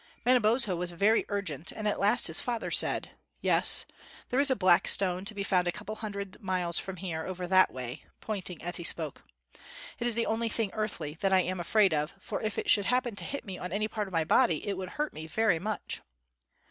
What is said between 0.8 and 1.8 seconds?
very urgent,